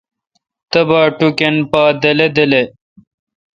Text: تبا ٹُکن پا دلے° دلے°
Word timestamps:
تبا 0.71 1.01
ٹُکن 1.17 1.55
پا 1.71 1.83
دلے° 2.01 2.27
دلے° 2.35 2.63